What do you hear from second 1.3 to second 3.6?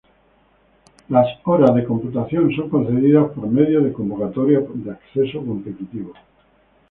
horas de computación son concedidas por